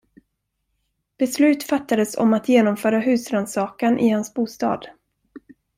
Beslut 1.17 1.63
fattades 1.63 2.17
om 2.17 2.33
att 2.33 2.49
genomföra 2.49 2.99
husrannsakan 2.99 3.99
i 3.99 4.09
hans 4.09 4.33
bostad. 4.33 4.87